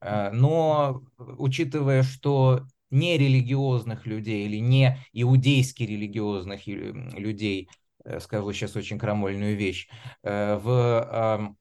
Э, 0.00 0.30
но 0.30 1.02
учитывая, 1.18 2.02
что 2.02 2.62
нерелигиозных 2.90 4.06
людей 4.06 4.46
или 4.46 4.56
не 4.56 4.98
иудейски 5.12 5.82
религиозных 5.82 6.66
людей, 6.66 7.68
э, 8.04 8.20
скажу 8.20 8.52
сейчас 8.54 8.74
очень 8.74 8.98
крамольную 8.98 9.54
вещь, 9.54 9.88
э, 10.22 10.56
в 10.56 11.54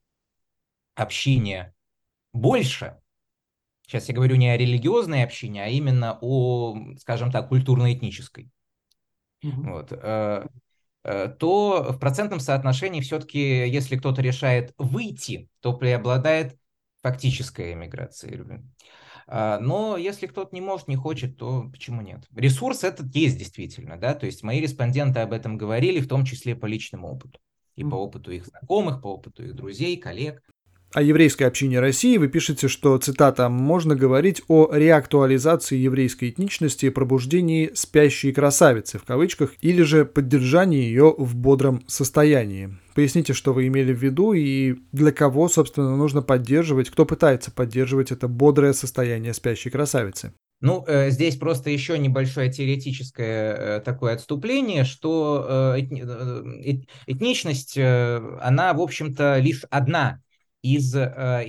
общине 0.96 1.74
больше, 2.32 2.98
сейчас 3.86 4.10
я 4.10 4.16
говорю 4.16 4.36
не 4.36 4.50
о 4.50 4.58
религиозной 4.58 5.24
общине, 5.24 5.64
а 5.64 5.68
именно 5.68 6.18
о, 6.22 6.76
скажем 7.00 7.32
так, 7.32 7.50
культурно-этнической, 7.50 8.50
mm-hmm. 9.44 9.72
вот, 9.72 9.90
то 11.38 11.86
в 11.90 12.00
процентном 12.00 12.40
соотношении 12.40 13.02
все-таки, 13.02 13.40
если 13.40 13.96
кто-то 13.96 14.24
решает 14.24 14.74
выйти, 14.80 15.50
то 15.60 15.74
преобладает 15.74 16.58
фактическая 17.04 17.74
эмиграция. 17.74 18.64
А, 19.28 19.60
но 19.60 19.98
если 19.98 20.26
кто-то 20.28 20.54
не 20.56 20.62
может, 20.62 20.88
не 20.88 20.96
хочет, 20.96 21.38
то 21.38 21.70
почему 21.72 22.02
нет? 22.02 22.26
Ресурс 22.36 22.84
этот 22.84 23.16
есть 23.16 23.38
действительно, 23.38 23.98
да, 23.98 24.16
то 24.16 24.26
есть 24.26 24.42
мои 24.42 24.60
респонденты 24.60 25.20
об 25.20 25.34
этом 25.34 25.58
говорили, 25.58 26.00
в 26.00 26.08
том 26.08 26.26
числе 26.26 26.56
по 26.56 26.66
личному 26.66 27.12
опыту. 27.12 27.40
И 27.76 27.84
по 27.84 27.96
опыту 27.96 28.32
их 28.32 28.46
знакомых, 28.46 29.02
по 29.02 29.10
опыту 29.10 29.44
их 29.44 29.54
друзей, 29.54 29.98
коллег 29.98 30.42
о 30.96 31.02
еврейской 31.02 31.44
общине 31.44 31.82
России 31.82 32.16
вы 32.16 32.30
пишете, 32.30 32.70
что, 32.70 32.98
цитата, 32.98 33.50
«можно 33.50 33.98
говорить 33.98 34.42
о 34.48 34.70
реактуализации 34.72 35.76
еврейской 35.76 36.30
этничности 36.30 36.86
и 36.86 36.90
пробуждении 36.90 37.70
спящей 37.74 38.32
красавицы» 38.32 38.98
в 38.98 39.04
кавычках, 39.04 39.56
или 39.60 39.82
же 39.82 40.06
поддержании 40.06 40.84
ее 40.84 41.14
в 41.18 41.36
бодром 41.36 41.84
состоянии. 41.86 42.78
Поясните, 42.94 43.34
что 43.34 43.52
вы 43.52 43.68
имели 43.68 43.92
в 43.92 44.02
виду 44.02 44.32
и 44.32 44.76
для 44.94 45.12
кого, 45.12 45.50
собственно, 45.50 45.98
нужно 45.98 46.22
поддерживать, 46.22 46.90
кто 46.90 47.06
пытается 47.06 47.52
поддерживать 47.52 48.14
это 48.14 48.30
бодрое 48.30 48.72
состояние 48.72 49.34
спящей 49.34 49.72
красавицы. 49.72 50.32
Ну, 50.62 50.86
э, 50.88 51.10
здесь 51.10 51.36
просто 51.36 51.70
еще 51.70 52.00
небольшое 52.00 52.50
теоретическое 52.50 53.54
э, 53.54 53.80
такое 53.82 54.14
отступление, 54.14 54.86
что 54.86 55.76
э, 55.76 55.82
этничность, 57.06 57.78
она, 57.78 58.74
в 58.74 58.80
общем-то, 58.80 59.40
лишь 59.40 59.66
одна 59.70 60.22
из, 60.66 60.96
э, 60.96 61.46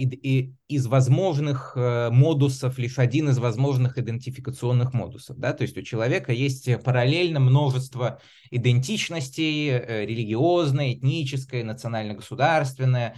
из 0.68 0.86
возможных 0.86 1.72
э, 1.74 2.10
модусов, 2.10 2.76
лишь 2.76 2.98
один 2.98 3.30
из 3.30 3.38
возможных 3.38 3.96
идентификационных 3.96 4.92
модусов. 4.92 5.38
Да? 5.38 5.54
То 5.54 5.62
есть 5.62 5.78
у 5.78 5.82
человека 5.82 6.32
есть 6.32 6.68
параллельно 6.82 7.40
множество 7.40 8.20
идентичностей, 8.50 9.70
э, 9.70 10.04
религиозная, 10.04 10.92
этническая, 10.92 11.64
национально-государственная, 11.64 13.14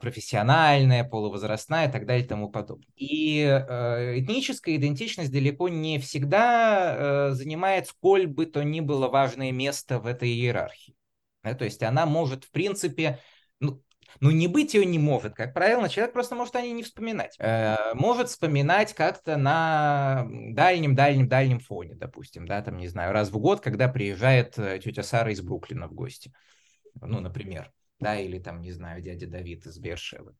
профессиональная, 0.00 1.02
полувозрастная 1.02 1.88
и 1.88 1.92
так 1.92 2.06
далее 2.06 2.24
и 2.24 2.28
тому 2.28 2.48
подобное. 2.48 2.86
И 2.94 3.40
этническая 3.40 4.76
идентичность 4.76 5.32
далеко 5.32 5.68
не 5.68 5.98
всегда 5.98 7.32
занимает 7.32 7.88
сколь 7.88 8.28
бы 8.28 8.46
то 8.46 8.62
ни 8.62 8.80
было 8.80 9.08
важное 9.08 9.50
место 9.50 9.98
в 9.98 10.06
этой 10.06 10.28
иерархии. 10.28 10.94
То 11.42 11.64
есть 11.64 11.82
она 11.82 12.06
может, 12.06 12.44
в 12.44 12.50
принципе, 12.50 13.20
ну, 14.20 14.30
не 14.30 14.48
быть 14.48 14.74
ее 14.74 14.86
не 14.86 14.98
может. 14.98 15.34
Как 15.34 15.54
правило, 15.54 15.88
человек 15.88 16.12
просто 16.12 16.34
может 16.34 16.56
о 16.56 16.62
ней 16.62 16.72
не 16.72 16.82
вспоминать. 16.82 17.36
Э, 17.38 17.94
может 17.94 18.28
вспоминать 18.28 18.94
как-то 18.94 19.36
на 19.36 20.26
дальнем-дальнем-дальнем 20.28 21.60
фоне, 21.60 21.94
допустим, 21.94 22.46
да, 22.46 22.62
там, 22.62 22.76
не 22.76 22.88
знаю, 22.88 23.12
раз 23.12 23.30
в 23.30 23.38
год, 23.38 23.60
когда 23.60 23.88
приезжает 23.88 24.58
э, 24.58 24.78
тетя 24.78 25.02
Сара 25.02 25.30
из 25.30 25.40
Бруклина 25.40 25.88
в 25.88 25.94
гости. 25.94 26.32
Ну, 27.00 27.20
например. 27.20 27.72
Да, 27.98 28.18
или 28.18 28.38
там, 28.38 28.60
не 28.60 28.72
знаю, 28.72 29.00
дядя 29.00 29.26
Давид 29.26 29.66
из 29.66 29.78
Бершевы. 29.78 30.34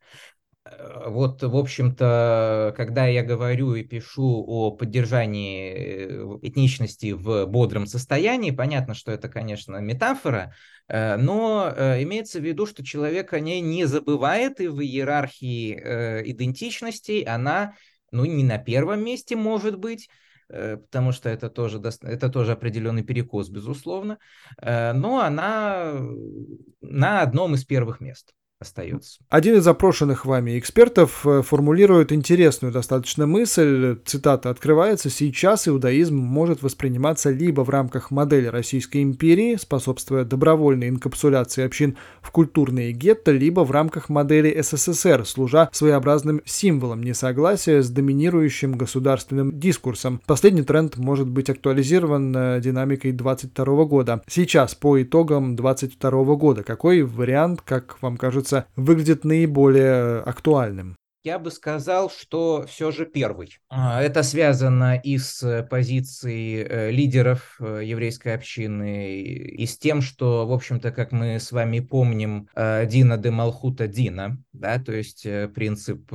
Э, 0.66 1.08
вот, 1.08 1.42
в 1.42 1.56
общем-то, 1.56 2.74
когда 2.76 3.06
я 3.06 3.22
говорю 3.22 3.74
и 3.74 3.84
пишу 3.84 4.44
о 4.46 4.70
поддержании 4.72 5.72
э, 5.72 6.38
этничности 6.42 7.12
в 7.12 7.46
бодром 7.46 7.86
состоянии, 7.86 8.50
понятно, 8.50 8.94
что 8.94 9.12
это, 9.12 9.28
конечно, 9.28 9.76
метафора, 9.78 10.54
э, 10.88 11.16
но 11.16 11.68
имеется 12.00 12.40
в 12.40 12.44
виду, 12.44 12.66
что 12.66 12.84
человек 12.84 13.32
о 13.32 13.40
ней 13.40 13.60
не 13.60 13.84
забывает, 13.84 14.60
и 14.60 14.68
в 14.68 14.80
иерархии 14.80 15.72
идентичностей 16.30 17.22
она, 17.22 17.74
ну, 18.10 18.24
не 18.24 18.44
на 18.44 18.58
первом 18.58 19.04
месте 19.04 19.36
может 19.36 19.78
быть, 19.78 20.08
потому 20.48 21.10
что 21.10 21.28
это 21.28 21.50
тоже, 21.50 21.82
это 22.02 22.28
тоже 22.28 22.52
определенный 22.52 23.02
перекос, 23.02 23.48
безусловно, 23.48 24.18
но 24.62 25.20
она 25.20 25.98
на 26.80 27.20
одном 27.20 27.54
из 27.54 27.64
первых 27.64 28.00
мест 28.00 28.32
остается. 28.66 29.20
Один 29.30 29.56
из 29.56 29.64
запрошенных 29.64 30.26
вами 30.26 30.58
экспертов 30.58 31.26
э, 31.26 31.42
формулирует 31.42 32.12
интересную 32.12 32.72
достаточно 32.72 33.26
мысль, 33.26 33.96
цитата 34.04 34.50
«Открывается, 34.50 35.08
сейчас 35.08 35.68
иудаизм 35.68 36.16
может 36.16 36.62
восприниматься 36.62 37.30
либо 37.30 37.62
в 37.62 37.70
рамках 37.70 38.10
модели 38.10 38.46
Российской 38.46 39.02
империи, 39.02 39.56
способствуя 39.56 40.24
добровольной 40.24 40.88
инкапсуляции 40.88 41.64
общин 41.64 41.96
в 42.20 42.30
культурные 42.30 42.92
гетто, 42.92 43.30
либо 43.30 43.60
в 43.64 43.70
рамках 43.70 44.08
модели 44.08 44.60
СССР, 44.60 45.24
служа 45.24 45.68
своеобразным 45.72 46.42
символом 46.44 47.02
несогласия 47.02 47.82
с 47.82 47.90
доминирующим 47.90 48.72
государственным 48.72 49.58
дискурсом. 49.58 50.20
Последний 50.26 50.62
тренд 50.62 50.96
может 50.96 51.28
быть 51.28 51.50
актуализирован 51.50 52.36
э, 52.36 52.60
динамикой 52.60 53.12
22 53.12 53.84
года. 53.84 54.22
Сейчас, 54.28 54.74
по 54.74 55.00
итогам 55.00 55.56
22 55.56 56.10
года, 56.36 56.62
какой 56.62 57.02
вариант, 57.02 57.62
как 57.62 58.00
вам 58.02 58.16
кажется, 58.16 58.55
кажется, 58.56 58.72
выглядит 58.76 59.24
наиболее 59.24 60.20
актуальным? 60.20 60.96
Я 61.26 61.40
бы 61.40 61.50
сказал, 61.50 62.08
что 62.08 62.66
все 62.68 62.92
же 62.92 63.04
первый. 63.04 63.58
А, 63.68 64.00
это 64.00 64.22
связано 64.22 64.94
и 64.94 65.18
с 65.18 65.66
позицией 65.68 66.64
э, 66.64 66.92
лидеров 66.92 67.56
э, 67.58 67.80
еврейской 67.82 68.32
общины, 68.32 69.22
и 69.22 69.66
с 69.66 69.76
тем, 69.76 70.02
что, 70.02 70.46
в 70.46 70.52
общем-то, 70.52 70.92
как 70.92 71.10
мы 71.10 71.40
с 71.40 71.50
вами 71.50 71.80
помним, 71.80 72.48
э, 72.54 72.86
Дина 72.86 73.18
де 73.18 73.32
Малхута 73.32 73.88
Дина, 73.88 74.40
да, 74.52 74.78
то 74.78 74.92
есть 74.92 75.26
принцип, 75.52 76.08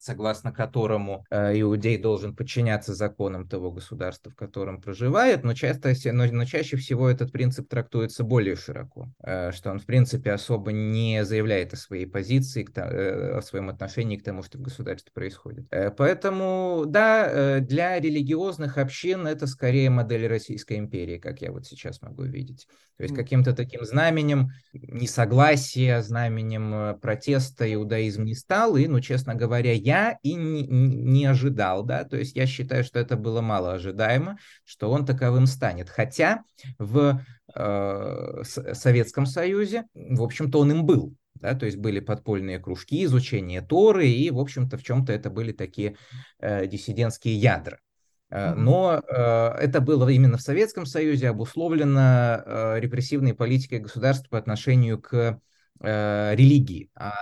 согласно 0.00 0.52
которому 0.52 1.24
иудей 1.30 1.96
должен 1.96 2.36
подчиняться 2.36 2.94
законам 2.94 3.48
того 3.48 3.72
государства, 3.72 4.30
в 4.30 4.36
котором 4.36 4.80
проживает, 4.82 5.42
но, 5.42 5.54
часто, 5.54 5.94
но, 6.12 6.26
но 6.26 6.44
чаще 6.44 6.76
всего 6.76 7.08
этот 7.08 7.32
принцип 7.32 7.68
трактуется 7.68 8.22
более 8.22 8.54
широко, 8.54 9.08
что 9.50 9.70
он, 9.70 9.80
в 9.80 9.86
принципе, 9.86 10.30
особо 10.30 10.70
не 10.70 11.24
заявляет 11.24 11.72
о 11.72 11.76
своей 11.76 12.06
позиции, 12.06 12.68
о 12.78 13.42
своем 13.42 13.70
отношении 13.78 14.16
к 14.16 14.24
тому, 14.24 14.42
что 14.42 14.58
в 14.58 14.62
государстве 14.62 15.12
происходит. 15.14 15.66
Э, 15.70 15.90
поэтому, 15.90 16.84
да, 16.86 17.26
э, 17.30 17.60
для 17.60 17.98
религиозных 18.00 18.76
общин 18.76 19.26
это 19.26 19.46
скорее 19.46 19.88
модель 19.88 20.26
Российской 20.26 20.78
империи, 20.78 21.18
как 21.18 21.40
я 21.40 21.52
вот 21.52 21.66
сейчас 21.66 22.02
могу 22.02 22.24
видеть. 22.24 22.66
То 22.96 23.04
есть 23.04 23.14
каким-то 23.14 23.54
таким 23.54 23.84
знаменем 23.84 24.50
несогласия, 24.72 26.02
знаменем 26.02 26.74
э, 26.74 26.94
протеста 26.94 27.72
иудаизм 27.72 28.24
не 28.24 28.34
стал, 28.34 28.76
и, 28.76 28.88
ну, 28.88 29.00
честно 29.00 29.36
говоря, 29.36 29.72
я 29.72 30.18
и 30.22 30.34
не, 30.34 30.66
не 30.66 31.26
ожидал, 31.26 31.84
да, 31.84 32.02
то 32.02 32.16
есть 32.16 32.34
я 32.34 32.46
считаю, 32.46 32.82
что 32.82 32.98
это 32.98 33.16
было 33.16 33.40
мало 33.40 33.74
ожидаемо, 33.74 34.38
что 34.64 34.90
он 34.90 35.06
таковым 35.06 35.46
станет. 35.46 35.88
Хотя 35.88 36.42
в 36.78 37.22
Советском 37.54 39.24
Союзе, 39.24 39.84
в 39.94 40.22
общем-то, 40.22 40.60
он 40.60 40.70
им 40.70 40.84
был. 40.84 41.14
Да, 41.40 41.54
то 41.54 41.66
есть 41.66 41.78
были 41.78 42.00
подпольные 42.00 42.58
кружки, 42.58 43.04
изучение 43.04 43.62
Торы, 43.62 44.08
и, 44.08 44.30
в 44.30 44.38
общем-то, 44.38 44.76
в 44.76 44.82
чем-то 44.82 45.12
это 45.12 45.30
были 45.30 45.52
такие 45.52 45.96
э, 46.40 46.66
диссидентские 46.66 47.36
ядра. 47.36 47.78
Э, 48.30 48.54
но 48.54 49.00
э, 49.06 49.14
это 49.60 49.80
было 49.80 50.08
именно 50.08 50.36
в 50.36 50.42
Советском 50.42 50.84
Союзе 50.84 51.28
обусловлено 51.28 52.42
э, 52.44 52.80
репрессивной 52.80 53.34
политикой 53.34 53.78
государства 53.78 54.28
по 54.30 54.38
отношению 54.38 55.00
к 55.00 55.40
э, 55.80 56.34
религии. 56.34 56.90
А 56.94 57.14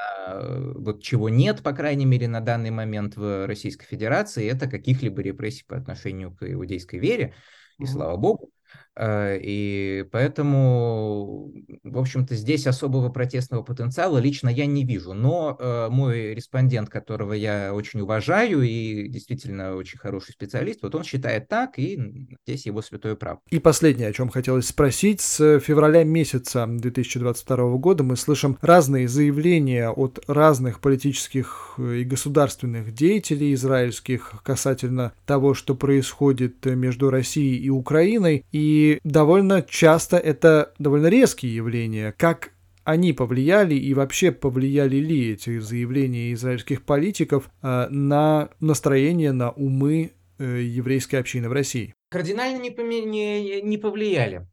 вот 0.74 1.02
чего 1.02 1.28
нет, 1.28 1.62
по 1.62 1.72
крайней 1.72 2.06
мере, 2.06 2.26
на 2.26 2.40
данный 2.40 2.70
момент 2.70 3.16
в 3.16 3.46
Российской 3.46 3.86
Федерации, 3.86 4.50
это 4.50 4.66
каких-либо 4.66 5.20
репрессий 5.22 5.64
по 5.66 5.76
отношению 5.76 6.34
к 6.34 6.50
иудейской 6.50 6.98
вере, 6.98 7.34
и 7.78 7.86
слава 7.86 8.16
богу. 8.16 8.50
Э, 8.96 9.38
и 9.40 10.04
поэтому, 10.10 11.52
в 11.84 11.98
общем-то, 11.98 12.34
здесь 12.34 12.66
особого 12.66 13.10
протестного 13.10 13.62
потенциала 13.62 14.18
лично 14.18 14.48
я 14.48 14.66
не 14.66 14.84
вижу. 14.84 15.12
Но 15.12 15.56
э, 15.58 15.88
мой 15.90 16.34
респондент, 16.34 16.88
которого 16.88 17.34
я 17.34 17.74
очень 17.74 18.00
уважаю 18.00 18.62
и 18.62 19.08
действительно 19.08 19.74
очень 19.76 19.98
хороший 19.98 20.32
специалист, 20.32 20.82
вот 20.82 20.94
он 20.94 21.04
считает 21.04 21.48
так, 21.48 21.78
и 21.78 21.98
здесь 22.46 22.66
его 22.66 22.80
святое 22.82 23.16
право. 23.16 23.40
И 23.50 23.58
последнее, 23.58 24.08
о 24.08 24.12
чем 24.12 24.28
хотелось 24.28 24.68
спросить. 24.68 25.20
С 25.20 25.60
февраля 25.60 26.04
месяца 26.04 26.66
2022 26.66 27.76
года 27.76 28.02
мы 28.02 28.16
слышим 28.16 28.56
разные 28.62 29.08
заявления 29.08 29.90
от 29.90 30.20
разных 30.26 30.80
политических 30.80 31.74
и 31.78 32.04
государственных 32.04 32.92
деятелей 32.92 33.52
израильских 33.54 34.40
касательно 34.42 35.12
того, 35.26 35.54
что 35.54 35.74
происходит 35.74 36.64
между 36.64 37.10
Россией 37.10 37.58
и 37.58 37.68
Украиной. 37.68 38.44
И 38.52 38.85
довольно 39.04 39.62
часто 39.62 40.16
это 40.16 40.72
довольно 40.78 41.08
резкие 41.08 41.54
явления. 41.54 42.14
Как 42.16 42.52
они 42.84 43.12
повлияли 43.12 43.74
и 43.74 43.94
вообще 43.94 44.30
повлияли 44.30 44.96
ли 44.96 45.32
эти 45.32 45.58
заявления 45.58 46.32
израильских 46.32 46.84
политиков 46.84 47.50
э, 47.62 47.88
на 47.90 48.50
настроение, 48.60 49.32
на 49.32 49.50
умы 49.50 50.12
э, 50.38 50.60
еврейской 50.62 51.16
общины 51.16 51.48
в 51.48 51.52
России? 51.52 51.94
Кардинально 52.10 52.62
не, 52.62 52.70
не, 53.04 53.62
не 53.62 53.78
повлияли. 53.78 54.46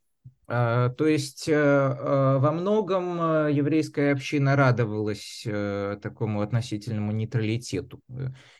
А, 0.45 0.89
то 0.89 1.07
есть 1.07 1.47
э, 1.47 1.53
э, 1.53 2.37
во 2.37 2.51
многом 2.51 3.19
э, 3.21 3.51
еврейская 3.53 4.11
община 4.11 4.55
радовалась 4.57 5.47
такому 6.01 6.41
относительному 6.41 7.11
нейтралитету 7.11 8.01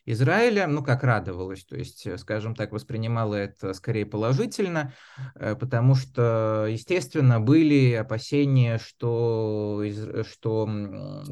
Израиля, 0.06 0.68
ну 0.68 0.84
как 0.84 1.04
радовалась, 1.04 1.66
то 1.66 1.76
есть, 1.76 2.08
скажем 2.20 2.56
так, 2.56 2.72
воспринимала 2.72 3.36
это 3.36 3.74
скорее 3.74 4.06
положительно, 4.06 4.94
потому 5.36 5.96
что, 5.96 6.68
естественно, 6.70 7.40
были 7.40 7.94
опасения, 7.94 8.78
что, 8.78 9.84
что 10.30 10.70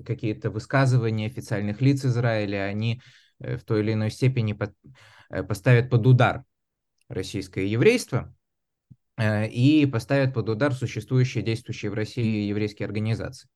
какие-то 0.06 0.50
высказывания 0.50 1.28
официальных 1.28 1.82
лиц 1.82 2.06
Израиля, 2.06 2.66
они 2.66 3.02
в 3.40 3.60
той 3.60 3.82
или 3.82 3.94
иной 3.94 4.12
степени 4.12 4.58
поставят 5.48 5.90
под 5.90 6.08
удар 6.08 6.44
российское 7.10 7.68
еврейство, 7.68 8.34
Э, 8.34 8.41
и 9.22 9.86
поставят 9.92 10.34
под 10.34 10.50
удар 10.50 10.74
существующие, 10.74 11.44
действующие 11.44 11.92
в 11.92 11.94
России 11.94 12.48
еврейские 12.48 12.86
организации. 12.88 13.48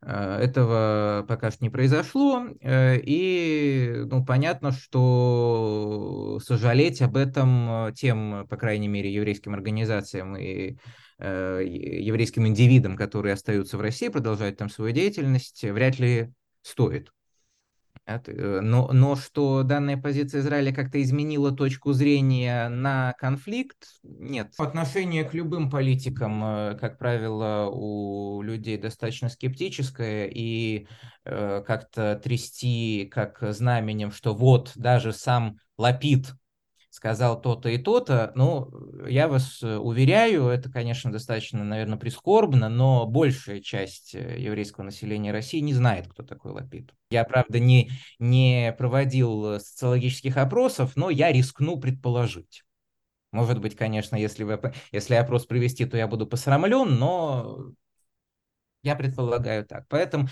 Э, 0.00 0.38
этого 0.40 1.24
пока 1.28 1.50
что 1.50 1.64
не 1.64 1.70
произошло, 1.70 2.46
э, 2.60 2.98
и 3.02 4.04
ну, 4.06 4.24
понятно, 4.24 4.70
что 4.72 6.38
сожалеть 6.44 7.02
об 7.02 7.16
этом 7.16 7.92
тем, 7.94 8.46
по 8.48 8.56
крайней 8.56 8.88
мере, 8.88 9.12
еврейским 9.12 9.54
организациям 9.54 10.36
и 10.36 10.76
еврейским 11.20 12.46
индивидам, 12.46 12.96
которые 12.96 13.32
остаются 13.32 13.76
в 13.76 13.80
России, 13.80 14.06
продолжают 14.06 14.56
там 14.56 14.68
свою 14.68 14.92
деятельность, 14.92 15.64
вряд 15.64 15.98
ли 15.98 16.32
стоит. 16.62 17.10
Э, 18.08 18.60
но, 18.60 18.90
но 18.92 19.16
что 19.16 19.62
данная 19.62 19.96
позиция 19.96 20.40
Израиля 20.40 20.74
как-то 20.74 21.00
изменила 21.02 21.52
точку 21.52 21.92
зрения 21.92 22.68
на 22.68 23.14
конфликт, 23.18 23.86
нет. 24.02 24.52
Отношение 24.58 25.24
к 25.24 25.34
любым 25.34 25.70
политикам, 25.70 26.42
э, 26.44 26.78
как 26.80 26.98
правило, 26.98 27.68
у 27.70 28.40
людей 28.42 28.78
достаточно 28.78 29.28
скептическое, 29.28 30.26
и 30.32 30.86
э, 31.24 31.62
как-то 31.66 32.20
трясти 32.22 33.08
как 33.12 33.38
знаменем, 33.52 34.10
что 34.10 34.34
вот 34.34 34.72
даже 34.74 35.12
сам 35.12 35.58
Лапид 35.76 36.32
сказал 36.98 37.40
то-то 37.40 37.68
и 37.68 37.78
то-то. 37.78 38.32
Ну, 38.34 38.72
я 39.06 39.28
вас 39.28 39.62
э, 39.62 39.76
уверяю, 39.76 40.48
это, 40.48 40.68
конечно, 40.68 41.12
достаточно, 41.12 41.62
наверное, 41.62 41.96
прискорбно, 41.96 42.68
но 42.68 43.06
большая 43.06 43.60
часть 43.60 44.16
э, 44.16 44.36
еврейского 44.40 44.82
населения 44.82 45.30
России 45.30 45.60
не 45.60 45.74
знает, 45.74 46.08
кто 46.08 46.24
такой 46.24 46.50
Лапид. 46.50 46.92
Я, 47.12 47.22
правда, 47.22 47.60
не, 47.60 47.92
не 48.18 48.74
проводил 48.76 49.60
социологических 49.60 50.36
опросов, 50.36 50.96
но 50.96 51.08
я 51.08 51.30
рискну 51.30 51.78
предположить. 51.78 52.64
Может 53.30 53.60
быть, 53.60 53.76
конечно, 53.76 54.16
если, 54.16 54.42
вы, 54.42 54.60
если 54.90 55.14
опрос 55.14 55.46
провести, 55.46 55.84
то 55.84 55.96
я 55.96 56.08
буду 56.08 56.26
посрамлен, 56.26 56.96
но 56.96 57.74
я 58.82 58.96
предполагаю 58.96 59.64
так. 59.64 59.84
Поэтому, 59.88 60.26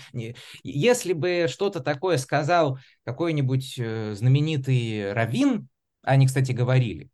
если 0.63 1.13
бы 1.13 1.45
что-то 1.47 1.79
такое 1.79 2.17
сказал 2.17 2.77
какой-нибудь 3.05 3.75
э, 3.79 4.15
знаменитый 4.15 5.13
раввин, 5.13 5.69
они, 6.07 6.27
кстати, 6.27 6.51
говорили. 6.51 7.09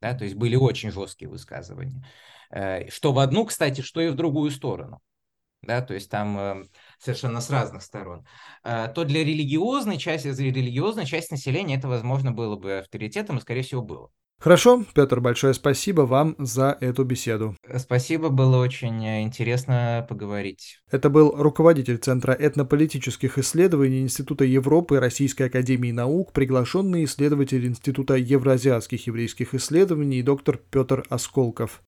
Да, 0.00 0.14
то 0.14 0.24
есть 0.24 0.36
были 0.36 0.56
очень 0.56 0.90
жесткие 0.90 1.28
высказывания. 1.28 2.04
Э, 2.50 2.88
что 2.90 3.12
в 3.12 3.18
одну, 3.18 3.44
кстати, 3.44 3.80
что 3.80 4.00
и 4.00 4.08
в 4.08 4.14
другую 4.14 4.50
сторону. 4.50 5.00
Да, 5.62 5.82
то 5.82 5.92
есть 5.92 6.10
там 6.10 6.38
э, 6.38 6.64
совершенно 6.98 7.40
с 7.40 7.50
разных 7.50 7.82
сторон. 7.82 8.24
Э, 8.64 8.88
то 8.94 9.04
для 9.04 9.24
религиозной 9.24 9.98
части, 9.98 10.32
для 10.32 10.52
религиозной 10.52 11.04
части 11.04 11.32
населения 11.32 11.76
это, 11.76 11.88
возможно, 11.88 12.32
было 12.32 12.56
бы 12.56 12.78
авторитетом 12.78 13.38
и, 13.38 13.40
скорее 13.40 13.62
всего, 13.62 13.82
было. 13.82 14.10
Хорошо, 14.40 14.84
Петр, 14.94 15.20
большое 15.20 15.52
спасибо 15.52 16.02
вам 16.02 16.36
за 16.38 16.78
эту 16.80 17.02
беседу. 17.04 17.56
Спасибо, 17.76 18.28
было 18.28 18.58
очень 18.58 19.04
интересно 19.04 20.06
поговорить. 20.08 20.78
Это 20.90 21.10
был 21.10 21.34
руководитель 21.36 21.98
Центра 21.98 22.32
этнополитических 22.32 23.36
исследований 23.38 24.00
Института 24.02 24.44
Европы 24.44 25.00
Российской 25.00 25.44
Академии 25.44 25.90
Наук, 25.90 26.32
приглашенный 26.32 27.04
исследователь 27.04 27.66
Института 27.66 28.14
евроазиатских 28.14 29.08
еврейских 29.08 29.54
исследований 29.54 30.22
доктор 30.22 30.60
Петр 30.70 31.04
Осколков. 31.08 31.82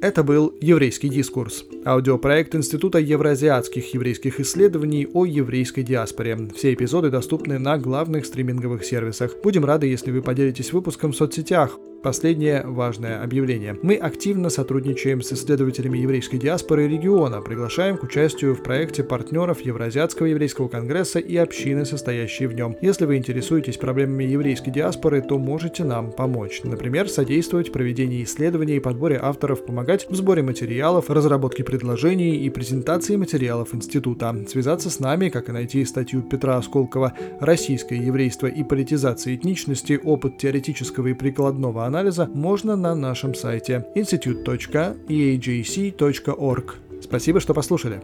Это 0.00 0.22
был 0.22 0.54
«Еврейский 0.60 1.08
дискурс»– 1.08 1.64
аудиопроект 1.84 2.54
Института 2.54 3.00
евроазиатских 3.00 3.94
еврейских 3.94 4.38
исследований 4.38 5.08
о 5.12 5.24
еврейской 5.24 5.82
диаспоре. 5.82 6.38
Все 6.54 6.72
эпизоды 6.72 7.10
доступны 7.10 7.58
на 7.58 7.78
главных 7.78 8.24
стриминговых 8.24 8.84
сервисах. 8.84 9.34
Будем 9.42 9.64
рады, 9.64 9.88
если 9.88 10.12
вы 10.12 10.22
поделитесь 10.22 10.72
выпуском 10.72 11.10
в 11.10 11.16
соцсетях. 11.16 11.76
Последнее 12.02 12.62
важное 12.64 13.20
объявление. 13.24 13.76
Мы 13.82 13.96
активно 13.96 14.50
сотрудничаем 14.50 15.20
с 15.20 15.32
исследователями 15.32 15.98
еврейской 15.98 16.36
диаспоры 16.36 16.86
региона, 16.86 17.40
приглашаем 17.40 17.96
к 17.96 18.04
участию 18.04 18.54
в 18.54 18.62
проекте 18.62 19.02
партнеров 19.02 19.62
Евразиатского 19.62 20.26
еврейского 20.26 20.68
конгресса 20.68 21.18
и 21.18 21.36
общины, 21.36 21.84
состоящие 21.84 22.48
в 22.48 22.54
нем. 22.54 22.76
Если 22.80 23.04
вы 23.04 23.16
интересуетесь 23.16 23.78
проблемами 23.78 24.22
еврейской 24.22 24.70
диаспоры, 24.70 25.22
то 25.22 25.38
можете 25.38 25.82
нам 25.82 26.12
помочь. 26.12 26.60
Например, 26.62 27.08
содействовать 27.08 27.70
в 27.70 27.72
проведении 27.72 28.22
исследований 28.22 28.76
и 28.76 28.80
подборе 28.80 29.18
авторов, 29.20 29.66
помогать 29.66 30.08
в 30.08 30.14
сборе 30.14 30.42
материалов, 30.42 31.10
разработке 31.10 31.64
предложений 31.64 32.36
и 32.36 32.50
презентации 32.50 33.16
материалов 33.16 33.74
института. 33.74 34.36
Связаться 34.48 34.88
с 34.88 35.00
нами, 35.00 35.30
как 35.30 35.48
и 35.48 35.52
найти 35.52 35.84
статью 35.84 36.22
Петра 36.22 36.58
Осколкова 36.58 37.12
«Российское 37.40 37.96
еврейство 37.96 38.46
и 38.46 38.62
политизация 38.62 39.34
этничности. 39.34 40.00
Опыт 40.00 40.38
теоретического 40.38 41.08
и 41.08 41.14
прикладного 41.14 41.87
анализа 41.88 42.26
можно 42.26 42.76
на 42.76 42.94
нашем 42.94 43.34
сайте 43.34 43.84
institute.eajc.org. 43.96 46.74
Спасибо, 47.02 47.40
что 47.40 47.54
послушали. 47.54 48.00